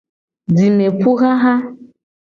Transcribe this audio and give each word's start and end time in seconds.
Jimepuxaxa. 0.55 1.53